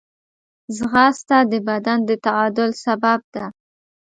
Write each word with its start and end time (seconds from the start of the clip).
ځغاسته 0.75 1.37
د 1.51 1.53
بدن 1.67 1.99
د 2.09 2.11
تعادل 2.25 2.69
سبب 2.83 3.19
ده 3.33 3.45